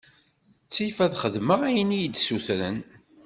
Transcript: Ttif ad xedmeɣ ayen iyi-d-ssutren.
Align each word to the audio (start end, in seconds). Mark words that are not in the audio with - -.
Ttif 0.65 0.97
ad 1.05 1.13
xedmeɣ 1.21 1.59
ayen 1.69 1.95
iyi-d-ssutren. 1.97 2.77